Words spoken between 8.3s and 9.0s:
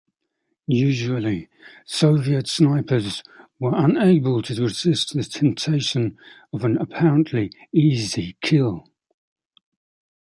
kill.